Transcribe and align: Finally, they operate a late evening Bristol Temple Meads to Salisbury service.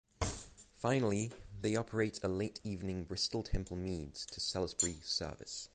Finally, 0.77 1.31
they 1.61 1.75
operate 1.75 2.21
a 2.23 2.27
late 2.27 2.59
evening 2.63 3.03
Bristol 3.03 3.43
Temple 3.43 3.77
Meads 3.77 4.25
to 4.25 4.39
Salisbury 4.41 4.95
service. 5.03 5.69